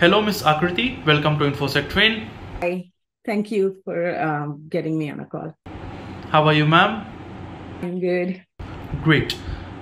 Hello, 0.00 0.22
Ms. 0.22 0.44
Aakriti. 0.44 1.04
Welcome 1.04 1.40
to 1.40 1.44
InfoSec 1.50 1.90
Train. 1.90 2.30
Hi. 2.60 2.88
Thank 3.26 3.50
you 3.50 3.82
for 3.84 4.16
um, 4.20 4.68
getting 4.68 4.96
me 4.96 5.10
on 5.10 5.18
a 5.18 5.24
call. 5.26 5.52
How 6.30 6.44
are 6.44 6.52
you, 6.52 6.66
ma'am? 6.66 7.04
I'm 7.82 7.98
good. 7.98 8.40
Great. 9.02 9.36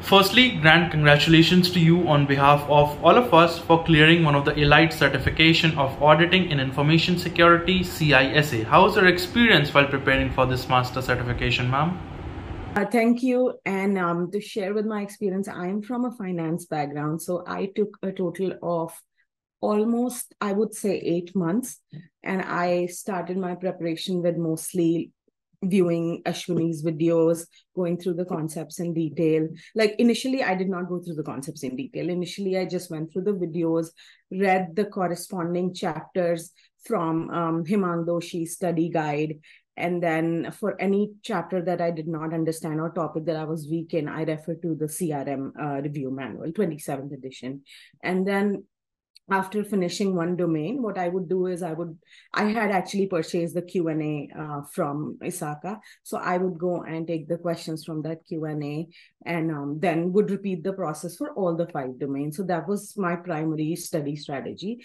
Firstly, 0.00 0.56
grand 0.56 0.90
congratulations 0.90 1.70
to 1.70 1.78
you 1.78 2.08
on 2.08 2.26
behalf 2.26 2.62
of 2.62 3.04
all 3.04 3.16
of 3.16 3.32
us 3.32 3.60
for 3.60 3.84
clearing 3.84 4.24
one 4.24 4.34
of 4.34 4.44
the 4.44 4.52
elite 4.54 4.92
certification 4.92 5.78
of 5.78 6.02
auditing 6.02 6.50
in 6.50 6.58
information 6.58 7.16
security 7.16 7.84
CISA. 7.84 8.64
How 8.64 8.82
was 8.82 8.96
your 8.96 9.06
experience 9.06 9.72
while 9.72 9.86
preparing 9.86 10.32
for 10.32 10.44
this 10.44 10.68
master 10.68 11.02
certification, 11.02 11.70
ma'am? 11.70 11.96
Uh, 12.74 12.84
thank 12.84 13.22
you. 13.22 13.54
And 13.64 13.96
um, 13.96 14.28
to 14.32 14.40
share 14.40 14.74
with 14.74 14.86
my 14.86 15.02
experience, 15.02 15.46
I'm 15.46 15.82
from 15.82 16.04
a 16.04 16.10
finance 16.10 16.66
background. 16.66 17.22
So 17.22 17.44
I 17.46 17.66
took 17.76 17.96
a 18.02 18.10
total 18.10 18.54
of 18.60 18.92
almost, 19.60 20.34
I 20.40 20.52
would 20.52 20.74
say, 20.74 20.98
eight 20.98 21.34
months. 21.34 21.80
And 22.22 22.42
I 22.42 22.86
started 22.86 23.36
my 23.36 23.54
preparation 23.54 24.22
with 24.22 24.36
mostly 24.36 25.12
viewing 25.62 26.22
Ashwini's 26.24 26.82
videos, 26.82 27.46
going 27.76 27.98
through 27.98 28.14
the 28.14 28.24
concepts 28.24 28.80
in 28.80 28.94
detail. 28.94 29.46
Like 29.74 29.94
initially, 29.98 30.42
I 30.42 30.54
did 30.54 30.68
not 30.68 30.88
go 30.88 31.00
through 31.00 31.16
the 31.16 31.22
concepts 31.22 31.62
in 31.62 31.76
detail. 31.76 32.08
Initially, 32.08 32.58
I 32.58 32.64
just 32.64 32.90
went 32.90 33.12
through 33.12 33.24
the 33.24 33.32
videos, 33.32 33.88
read 34.30 34.74
the 34.74 34.86
corresponding 34.86 35.74
chapters 35.74 36.52
from 36.86 37.28
um, 37.30 37.64
Hemang 37.64 38.06
Doshi's 38.06 38.54
study 38.54 38.88
guide, 38.88 39.40
and 39.76 40.02
then 40.02 40.50
for 40.52 40.80
any 40.80 41.12
chapter 41.22 41.62
that 41.62 41.80
I 41.80 41.90
did 41.90 42.06
not 42.06 42.34
understand 42.34 42.80
or 42.80 42.90
topic 42.90 43.24
that 43.26 43.36
I 43.36 43.44
was 43.44 43.68
weak 43.68 43.94
in, 43.94 44.08
I 44.08 44.24
refer 44.24 44.54
to 44.54 44.74
the 44.74 44.86
CRM 44.86 45.52
uh, 45.58 45.80
review 45.80 46.10
manual, 46.10 46.52
27th 46.52 47.12
edition. 47.12 47.62
And 48.02 48.26
then 48.26 48.64
after 49.30 49.64
finishing 49.64 50.14
one 50.14 50.36
domain, 50.36 50.82
what 50.82 50.98
I 50.98 51.08
would 51.08 51.28
do 51.28 51.46
is 51.46 51.62
I 51.62 51.72
would, 51.72 51.96
I 52.34 52.44
had 52.44 52.70
actually 52.70 53.06
purchased 53.06 53.54
the 53.54 53.62
Q&A 53.62 54.30
uh, 54.38 54.62
from 54.72 55.18
ISACA. 55.22 55.78
So 56.02 56.18
I 56.18 56.36
would 56.36 56.58
go 56.58 56.82
and 56.82 57.06
take 57.06 57.28
the 57.28 57.38
questions 57.38 57.84
from 57.84 58.02
that 58.02 58.26
Q&A 58.26 58.88
and 59.26 59.50
um, 59.50 59.78
then 59.80 60.12
would 60.12 60.30
repeat 60.30 60.64
the 60.64 60.72
process 60.72 61.16
for 61.16 61.32
all 61.34 61.56
the 61.56 61.68
five 61.68 61.98
domains. 61.98 62.36
So 62.36 62.42
that 62.44 62.68
was 62.68 62.96
my 62.96 63.16
primary 63.16 63.76
study 63.76 64.16
strategy 64.16 64.84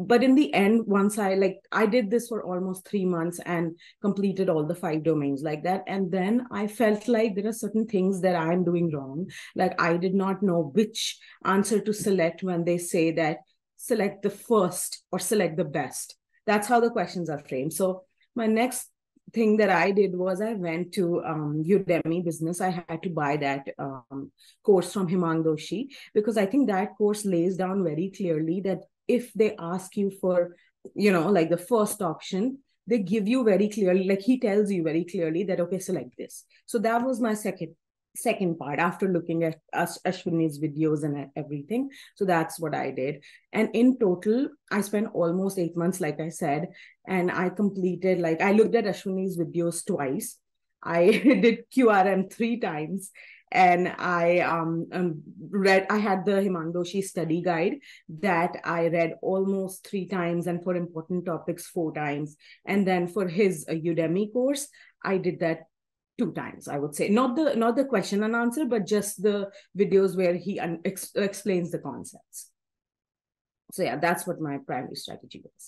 but 0.00 0.22
in 0.22 0.34
the 0.34 0.52
end 0.54 0.86
once 0.86 1.18
i 1.18 1.34
like 1.34 1.58
i 1.72 1.84
did 1.84 2.10
this 2.10 2.28
for 2.28 2.42
almost 2.42 2.88
3 2.88 3.04
months 3.04 3.38
and 3.44 3.76
completed 4.00 4.48
all 4.48 4.64
the 4.64 4.74
five 4.74 5.02
domains 5.02 5.42
like 5.42 5.62
that 5.62 5.84
and 5.86 6.10
then 6.10 6.46
i 6.50 6.66
felt 6.66 7.06
like 7.06 7.34
there 7.34 7.48
are 7.48 7.52
certain 7.52 7.86
things 7.86 8.22
that 8.22 8.34
i'm 8.34 8.64
doing 8.64 8.90
wrong 8.90 9.26
like 9.54 9.78
i 9.80 9.96
did 9.96 10.14
not 10.14 10.42
know 10.42 10.70
which 10.74 11.18
answer 11.44 11.80
to 11.80 11.92
select 11.92 12.42
when 12.42 12.64
they 12.64 12.78
say 12.78 13.10
that 13.10 13.38
select 13.80 14.22
the 14.22 14.30
first 14.30 15.02
or 15.10 15.18
select 15.18 15.56
the 15.56 15.64
best. 15.64 16.16
That's 16.46 16.68
how 16.68 16.80
the 16.80 16.90
questions 16.90 17.30
are 17.30 17.38
framed. 17.38 17.72
So 17.72 18.04
my 18.34 18.46
next 18.46 18.88
thing 19.32 19.56
that 19.56 19.70
I 19.70 19.90
did 19.90 20.14
was 20.14 20.42
I 20.42 20.52
went 20.52 20.92
to 20.94 21.22
um, 21.24 21.64
Udemy 21.66 22.22
Business. 22.22 22.60
I 22.60 22.70
had 22.70 23.02
to 23.02 23.10
buy 23.10 23.38
that 23.38 23.68
um, 23.78 24.30
course 24.62 24.92
from 24.92 25.08
Hemang 25.08 25.44
Doshi 25.44 25.88
because 26.12 26.36
I 26.36 26.46
think 26.46 26.68
that 26.68 26.96
course 26.98 27.24
lays 27.24 27.56
down 27.56 27.82
very 27.82 28.12
clearly 28.14 28.60
that 28.62 28.80
if 29.08 29.32
they 29.32 29.56
ask 29.58 29.96
you 29.96 30.10
for 30.20 30.56
you 30.94 31.12
know 31.12 31.28
like 31.30 31.50
the 31.50 31.58
first 31.58 32.00
option 32.00 32.58
they 32.86 32.98
give 32.98 33.28
you 33.28 33.44
very 33.44 33.68
clearly 33.68 34.04
like 34.04 34.22
he 34.22 34.40
tells 34.40 34.70
you 34.70 34.82
very 34.82 35.04
clearly 35.04 35.44
that 35.44 35.60
okay 35.60 35.78
select 35.78 36.16
this. 36.18 36.44
So 36.66 36.78
that 36.80 37.02
was 37.02 37.20
my 37.20 37.34
second 37.34 37.74
second 38.16 38.58
part 38.58 38.78
after 38.78 39.08
looking 39.08 39.44
at 39.44 39.58
Ashwini's 39.74 40.60
videos 40.60 41.04
and 41.04 41.30
everything. 41.36 41.90
So 42.16 42.24
that's 42.24 42.58
what 42.58 42.74
I 42.74 42.90
did. 42.90 43.22
And 43.52 43.70
in 43.74 43.98
total, 43.98 44.48
I 44.70 44.80
spent 44.80 45.08
almost 45.14 45.58
eight 45.58 45.76
months, 45.76 46.00
like 46.00 46.20
I 46.20 46.28
said, 46.28 46.68
and 47.06 47.30
I 47.30 47.50
completed, 47.50 48.20
like, 48.20 48.40
I 48.40 48.52
looked 48.52 48.74
at 48.74 48.84
Ashwini's 48.84 49.38
videos 49.38 49.86
twice. 49.86 50.38
I 50.82 51.10
did 51.42 51.70
QRM 51.70 52.32
three 52.32 52.58
times 52.58 53.10
and 53.52 53.88
I 53.98 54.38
um, 54.40 54.86
um, 54.92 55.22
read. 55.50 55.86
I 55.90 55.98
had 55.98 56.24
the 56.24 56.32
Hemang 56.32 56.72
Doshi 56.72 57.02
study 57.02 57.42
guide 57.42 57.78
that 58.20 58.60
I 58.64 58.88
read 58.88 59.14
almost 59.22 59.86
three 59.86 60.06
times, 60.06 60.46
and 60.46 60.62
for 60.62 60.76
important 60.76 61.26
topics 61.26 61.66
four 61.66 61.92
times. 61.92 62.36
And 62.64 62.86
then 62.86 63.08
for 63.08 63.26
his 63.26 63.66
uh, 63.68 63.72
Udemy 63.72 64.32
course, 64.32 64.68
I 65.04 65.18
did 65.18 65.40
that 65.40 65.62
two 66.20 66.32
times. 66.32 66.68
I 66.68 66.78
would 66.82 66.94
say 66.94 67.08
not 67.08 67.34
the 67.36 67.46
not 67.56 67.76
the 67.76 67.86
question 67.94 68.22
and 68.26 68.36
answer, 68.36 68.64
but 68.66 68.86
just 68.86 69.22
the 69.22 69.38
videos 69.82 70.16
where 70.20 70.34
he 70.34 70.60
un- 70.60 70.80
ex- 70.84 71.14
explains 71.14 71.70
the 71.70 71.78
concepts. 71.78 72.50
So 73.72 73.82
yeah, 73.82 73.96
that's 73.96 74.26
what 74.26 74.40
my 74.40 74.58
primary 74.66 74.96
strategy 74.96 75.42
was. 75.46 75.62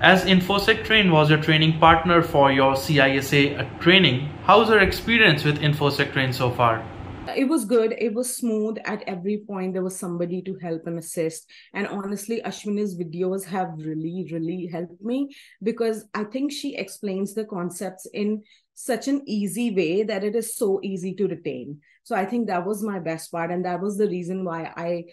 As 0.00 0.24
InfoSec 0.24 0.84
Train 0.84 1.12
was 1.12 1.30
your 1.30 1.42
training 1.48 1.78
partner 1.78 2.22
for 2.22 2.50
your 2.50 2.72
CISA 2.74 3.80
training, 3.80 4.16
how's 4.44 4.68
your 4.68 4.80
experience 4.80 5.44
with 5.44 5.58
InfoSec 5.58 6.12
Train 6.12 6.32
so 6.32 6.50
far? 6.50 6.82
It 7.28 7.48
was 7.48 7.64
good. 7.64 7.94
It 7.98 8.14
was 8.14 8.36
smooth 8.36 8.78
at 8.84 9.02
every 9.06 9.44
point. 9.46 9.72
There 9.72 9.82
was 9.82 9.98
somebody 9.98 10.42
to 10.42 10.56
help 10.60 10.86
and 10.86 10.98
assist. 10.98 11.48
And 11.72 11.86
honestly, 11.86 12.42
Ashwini's 12.44 12.98
videos 12.98 13.44
have 13.44 13.72
really, 13.76 14.28
really 14.32 14.66
helped 14.66 15.00
me 15.00 15.34
because 15.62 16.04
I 16.14 16.24
think 16.24 16.52
she 16.52 16.76
explains 16.76 17.32
the 17.32 17.44
concepts 17.44 18.06
in 18.12 18.42
such 18.74 19.08
an 19.08 19.22
easy 19.26 19.74
way 19.74 20.02
that 20.02 20.24
it 20.24 20.34
is 20.34 20.56
so 20.56 20.80
easy 20.82 21.14
to 21.14 21.28
retain. 21.28 21.80
So 22.04 22.16
I 22.16 22.26
think 22.26 22.48
that 22.48 22.66
was 22.66 22.82
my 22.82 22.98
best 22.98 23.30
part. 23.30 23.50
And 23.50 23.64
that 23.64 23.80
was 23.80 23.96
the 23.96 24.08
reason 24.08 24.44
why 24.44 24.72
I 24.76 25.04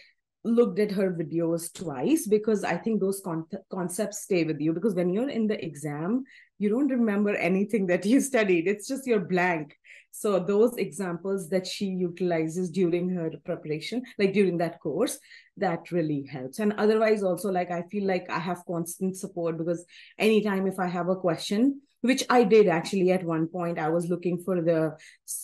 looked 0.44 0.80
at 0.80 0.92
her 0.92 1.12
videos 1.12 1.74
twice 1.74 2.28
because 2.28 2.64
I 2.64 2.78
think 2.78 3.00
those 3.00 3.22
con- 3.22 3.46
concepts 3.72 4.22
stay 4.22 4.44
with 4.44 4.60
you. 4.60 4.74
Because 4.74 4.96
when 4.96 5.14
you're 5.14 5.30
in 5.30 5.48
the 5.48 5.64
exam, 5.64 6.24
you 6.58 6.70
don't 6.70 6.88
remember 6.88 7.36
anything 7.36 7.88
that 7.88 8.06
you 8.06 8.22
studied, 8.32 8.68
it's 8.68 8.88
just 8.88 9.08
your 9.08 9.20
blank. 9.20 9.76
So, 10.12 10.40
those 10.40 10.76
examples 10.78 11.50
that 11.50 11.68
she 11.68 11.86
utilizes 11.86 12.72
during 12.72 13.10
her 13.10 13.32
preparation, 13.46 14.02
like 14.18 14.34
during 14.34 14.58
that 14.58 14.80
course, 14.80 15.20
that 15.58 15.92
really 15.92 16.26
helps. 16.26 16.60
And 16.60 16.74
otherwise, 16.74 17.22
also, 17.22 17.52
like 17.52 17.70
I 17.70 17.84
feel 17.84 18.08
like 18.08 18.28
I 18.30 18.40
have 18.40 18.66
constant 18.66 19.18
support 19.18 19.58
because 19.58 19.86
anytime 20.18 20.66
if 20.66 20.80
I 20.80 20.88
have 20.88 21.10
a 21.10 21.16
question, 21.16 21.82
which 22.02 22.24
I 22.30 22.44
did 22.44 22.68
actually 22.68 23.12
at 23.12 23.24
one 23.24 23.48
point. 23.48 23.80
I 23.80 23.90
was 23.90 24.08
looking 24.08 24.40
for 24.40 24.62
the 24.62 24.98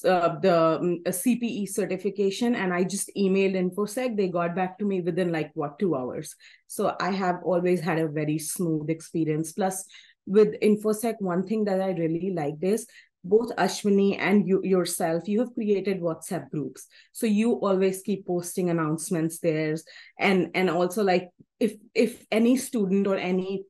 uh, 0.09 0.39
the 0.39 0.79
um, 0.79 0.99
CPE 1.05 1.69
certification, 1.69 2.55
and 2.55 2.73
I 2.73 2.83
just 2.83 3.11
emailed 3.17 3.55
InfoSec. 3.55 4.15
They 4.15 4.29
got 4.29 4.55
back 4.55 4.77
to 4.79 4.85
me 4.85 5.01
within 5.01 5.31
like 5.31 5.51
what 5.53 5.79
two 5.79 5.95
hours. 5.95 6.35
So 6.67 6.95
I 6.99 7.11
have 7.11 7.39
always 7.43 7.81
had 7.81 7.99
a 7.99 8.07
very 8.07 8.37
smooth 8.37 8.89
experience. 8.89 9.53
Plus, 9.53 9.85
with 10.25 10.59
InfoSec, 10.61 11.15
one 11.19 11.45
thing 11.45 11.65
that 11.65 11.81
I 11.81 11.91
really 11.91 12.31
liked 12.31 12.63
is 12.63 12.87
both 13.25 13.55
Ashwini 13.55 14.17
and 14.19 14.47
you 14.47 14.61
yourself, 14.63 15.27
you 15.27 15.39
have 15.39 15.53
created 15.53 15.99
WhatsApp 15.99 16.49
groups. 16.51 16.87
So 17.11 17.25
you 17.25 17.53
always 17.53 18.01
keep 18.01 18.27
posting 18.27 18.69
announcements 18.69 19.39
there. 19.39 19.75
And 20.19 20.51
and 20.53 20.69
also 20.69 21.03
like 21.03 21.29
if 21.59 21.73
if 21.93 22.23
any 22.31 22.55
student 22.55 23.07
or 23.07 23.17
any 23.17 23.63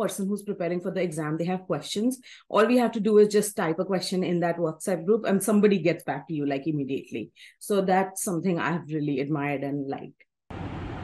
person 0.00 0.26
who's 0.26 0.42
preparing 0.42 0.80
for 0.80 0.90
the 0.90 1.02
exam 1.02 1.36
they 1.36 1.44
have 1.44 1.66
questions. 1.66 2.18
All 2.48 2.66
we 2.66 2.78
have 2.78 2.92
to 2.92 3.00
do 3.00 3.18
is 3.18 3.28
just 3.28 3.56
type 3.56 3.78
a 3.78 3.84
question 3.84 4.24
in 4.24 4.40
that 4.40 4.56
whatsapp 4.56 5.04
group 5.04 5.26
and 5.26 5.42
somebody 5.42 5.78
gets 5.78 6.04
back 6.04 6.26
to 6.28 6.34
you 6.34 6.46
like 6.46 6.66
immediately. 6.66 7.30
So 7.58 7.80
that's 7.82 8.22
something 8.22 8.58
i've 8.58 8.88
really 8.88 9.20
admired 9.20 9.62
and 9.62 9.88
liked. 9.88 10.24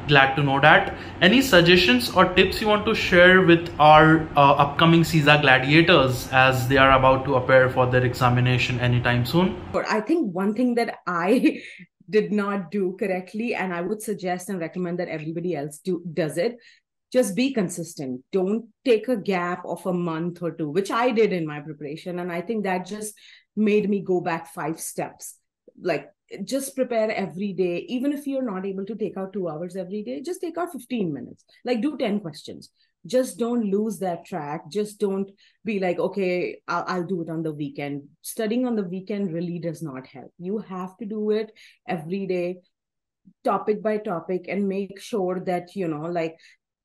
Glad 0.08 0.36
to 0.36 0.42
know 0.42 0.60
that. 0.60 0.94
Any 1.20 1.42
suggestions 1.42 2.10
or 2.10 2.26
tips 2.34 2.60
you 2.60 2.68
want 2.68 2.86
to 2.86 2.94
share 2.94 3.42
with 3.42 3.68
our 3.80 4.20
uh, 4.36 4.52
upcoming 4.64 5.02
CISA 5.02 5.40
gladiators 5.40 6.28
as 6.30 6.68
they 6.68 6.76
are 6.76 6.92
about 6.92 7.24
to 7.24 7.34
appear 7.34 7.68
for 7.70 7.86
their 7.88 8.04
examination 8.04 8.78
anytime 8.78 9.26
soon? 9.26 9.60
I 9.74 10.00
think 10.00 10.32
one 10.32 10.54
thing 10.54 10.74
that 10.76 10.98
i 11.06 11.60
did 12.08 12.30
not 12.30 12.70
do 12.70 12.96
correctly 13.00 13.54
and 13.56 13.74
i 13.74 13.80
would 13.80 14.00
suggest 14.00 14.48
and 14.48 14.60
recommend 14.60 14.96
that 15.00 15.08
everybody 15.08 15.56
else 15.56 15.78
do 15.78 16.00
does 16.14 16.38
it 16.38 16.56
just 17.16 17.34
be 17.34 17.50
consistent. 17.50 18.20
Don't 18.30 18.66
take 18.84 19.08
a 19.08 19.16
gap 19.16 19.64
of 19.64 19.86
a 19.86 19.92
month 19.92 20.42
or 20.42 20.50
two 20.50 20.68
which 20.68 20.90
i 20.90 21.10
did 21.10 21.32
in 21.32 21.46
my 21.46 21.60
preparation. 21.60 22.18
And 22.18 22.30
i 22.30 22.42
think 22.42 22.64
that 22.64 22.84
just 22.86 23.14
made 23.68 23.88
me 23.88 24.00
go 24.00 24.20
back 24.20 24.52
five 24.52 24.78
steps. 24.78 25.38
Like 25.80 26.10
just 26.44 26.76
prepare 26.76 27.10
every 27.10 27.54
day. 27.54 27.86
Even 27.88 28.12
if 28.12 28.26
you're 28.26 28.50
not 28.50 28.66
able 28.66 28.84
to 28.84 28.94
take 28.94 29.16
out 29.16 29.32
2 29.32 29.48
hours 29.48 29.76
every 29.76 30.02
day 30.02 30.20
just 30.20 30.42
take 30.42 30.58
out 30.58 30.72
15 30.72 31.14
minutes. 31.14 31.44
Like 31.64 31.80
do 31.80 31.96
10 31.96 32.20
questions. 32.20 32.70
Just 33.06 33.38
don't 33.38 33.70
lose 33.70 33.98
that 34.00 34.26
track. 34.26 34.68
Just 34.70 35.00
don't 35.00 35.30
be 35.64 35.80
like 35.88 35.98
okay 36.10 36.60
I'll, 36.68 36.84
I'll, 36.86 37.10
do 37.14 37.22
it 37.22 37.30
on 37.30 37.42
the 37.42 37.58
weekend. 37.64 38.08
Studying 38.20 38.66
on 38.66 38.76
the 38.76 38.88
weekend 38.94 39.32
really 39.32 39.58
does 39.58 39.82
not 39.82 40.06
help. 40.06 40.32
You 40.38 40.58
have 40.58 40.96
to 40.98 41.06
do 41.06 41.30
it 41.30 41.52
every 41.88 42.26
day 42.26 42.56
topic 43.44 43.82
by 43.82 43.98
topic 43.98 44.46
and 44.48 44.68
make 44.68 45.00
sure 45.00 45.40
that 45.40 45.74
you 45.74 45.88
know 45.88 46.02
like 46.02 46.36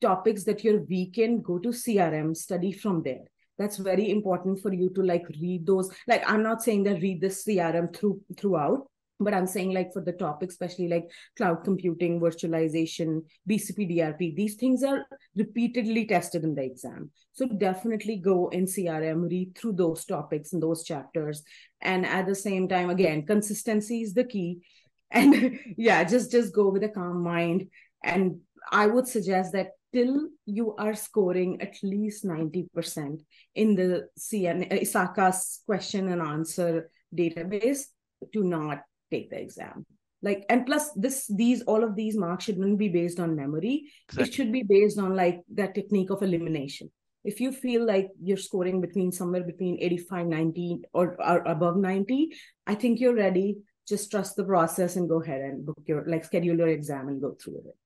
topics 0.02 0.44
that 0.44 0.62
you're 0.62 0.82
weak 0.82 1.18
in 1.18 1.40
go 1.40 1.58
to 1.58 1.68
crm 1.68 2.36
study 2.36 2.72
from 2.72 3.02
there. 3.02 3.24
That's 3.58 3.76
very 3.76 4.10
important 4.10 4.60
for 4.60 4.72
you 4.72 4.90
to 4.94 5.02
like 5.02 5.26
read 5.40 5.66
those. 5.66 5.90
Like 6.06 6.28
i'm 6.28 6.42
not 6.42 6.62
saying 6.62 6.82
that 6.84 7.00
read 7.00 7.20
the 7.20 7.28
crm 7.28 7.94
through 7.96 8.20
throughout 8.36 8.88
but 9.24 9.34
i'm 9.34 9.46
saying 9.46 9.72
like 9.72 9.92
for 9.92 10.02
the 10.02 10.12
topic 10.12 10.50
especially 10.50 10.88
like 10.88 11.08
cloud 11.36 11.62
computing 11.64 12.20
virtualization 12.20 13.22
bcp 13.48 13.88
drp 13.90 14.36
these 14.36 14.54
things 14.56 14.82
are 14.82 15.04
repeatedly 15.36 16.06
tested 16.06 16.44
in 16.44 16.54
the 16.54 16.62
exam. 16.62 17.10
So 17.32 17.46
definitely 17.46 18.16
go 18.16 18.48
in 18.48 18.66
crm 18.66 19.28
read 19.30 19.56
through 19.56 19.74
those 19.74 20.04
topics 20.04 20.52
and 20.52 20.62
those 20.62 20.84
chapters. 20.84 21.42
And 21.80 22.04
at 22.04 22.26
the 22.26 22.34
same 22.34 22.68
time 22.68 22.90
again 22.90 23.26
consistency 23.26 24.02
is 24.02 24.14
the 24.14 24.24
key. 24.24 24.60
And 25.14 25.60
yeah 25.76 26.04
just 26.04 26.30
just 26.32 26.54
go 26.54 26.70
with 26.70 26.84
a 26.84 26.88
calm 26.88 27.22
mind. 27.22 27.68
And 28.02 28.40
i 28.70 28.86
would 28.86 29.06
suggest 29.06 29.52
that 29.52 29.72
till 29.92 30.28
you 30.46 30.74
are 30.76 30.94
scoring 30.94 31.60
at 31.60 31.76
least 31.82 32.24
90% 32.24 33.20
in 33.54 33.74
the 33.74 34.08
cn 34.18 34.72
uh, 34.72 34.76
ISACA's 34.76 35.60
question 35.66 36.08
and 36.08 36.22
answer 36.22 36.90
database 37.14 37.84
do 38.32 38.44
not 38.44 38.82
take 39.10 39.30
the 39.30 39.40
exam. 39.40 39.84
Like 40.22 40.46
and 40.48 40.64
plus 40.64 40.90
this 40.94 41.26
these 41.26 41.62
all 41.62 41.82
of 41.82 41.96
these 41.96 42.16
marks 42.16 42.44
shouldn't 42.44 42.78
be 42.78 42.88
based 42.88 43.18
on 43.18 43.34
memory. 43.34 43.90
Exactly. 44.08 44.28
it 44.28 44.34
should 44.34 44.52
be 44.52 44.62
based 44.62 44.98
on 44.98 45.16
like 45.16 45.40
that 45.54 45.74
technique 45.74 46.10
of 46.10 46.22
elimination. 46.22 46.90
If 47.24 47.40
you 47.40 47.52
feel 47.52 47.86
like 47.86 48.08
you're 48.20 48.36
scoring 48.36 48.80
between 48.80 49.12
somewhere 49.12 49.44
between 49.44 49.78
85 49.80 50.26
90 50.26 50.80
or, 50.92 51.16
or 51.20 51.38
above 51.46 51.76
90 51.76 52.30
i 52.66 52.74
think 52.74 53.00
you're 53.00 53.14
ready. 53.14 53.58
Just 53.88 54.12
trust 54.12 54.36
the 54.36 54.44
process 54.44 54.94
and 54.94 55.08
go 55.08 55.20
ahead 55.20 55.40
and 55.40 55.66
book 55.66 55.82
your 55.86 56.04
like 56.06 56.24
schedule 56.24 56.56
your 56.56 56.68
exam 56.68 57.08
and 57.08 57.20
go 57.20 57.36
through 57.42 57.58
it 57.66 57.76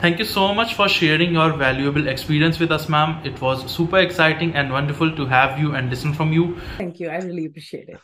Thank 0.00 0.18
you 0.18 0.24
so 0.24 0.54
much 0.54 0.74
for 0.76 0.88
sharing 0.88 1.34
your 1.34 1.52
valuable 1.52 2.08
experience 2.08 2.58
with 2.58 2.72
us, 2.72 2.88
ma'am. 2.88 3.20
It 3.22 3.38
was 3.38 3.70
super 3.70 3.98
exciting 3.98 4.54
and 4.54 4.72
wonderful 4.72 5.14
to 5.14 5.26
have 5.26 5.58
you 5.58 5.74
and 5.74 5.90
listen 5.90 6.14
from 6.14 6.32
you. 6.32 6.56
Thank 6.78 7.00
you. 7.00 7.10
I 7.10 7.18
really 7.18 7.44
appreciate 7.44 7.90
it. 7.90 8.00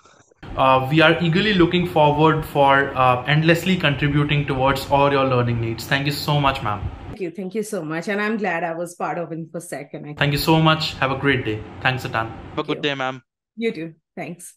Uh, 0.58 0.86
we 0.90 1.00
are 1.00 1.16
eagerly 1.22 1.54
looking 1.54 1.86
forward 1.86 2.44
for 2.44 2.94
uh, 2.94 3.24
endlessly 3.24 3.78
contributing 3.78 4.46
towards 4.46 4.90
all 4.90 5.10
your 5.10 5.24
learning 5.24 5.58
needs. 5.58 5.86
Thank 5.86 6.04
you 6.04 6.12
so 6.12 6.38
much, 6.38 6.62
ma'am. 6.62 6.86
Thank 7.08 7.20
you. 7.20 7.30
Thank 7.30 7.54
you 7.54 7.62
so 7.62 7.82
much. 7.82 8.08
And 8.08 8.20
I'm 8.20 8.36
glad 8.36 8.62
I 8.62 8.74
was 8.74 8.94
part 8.94 9.16
of 9.16 9.30
InfoSec. 9.30 9.94
And 9.94 10.10
I 10.10 10.14
Thank 10.14 10.32
you 10.32 10.38
so 10.38 10.60
much. 10.60 10.92
Have 10.94 11.12
a 11.12 11.16
great 11.16 11.46
day. 11.46 11.62
Thanks 11.80 12.04
a 12.04 12.10
ton. 12.10 12.28
Have 12.50 12.58
a 12.58 12.62
good 12.64 12.82
day, 12.82 12.94
ma'am. 12.94 13.22
You 13.56 13.72
too. 13.72 13.94
Thanks. 14.14 14.54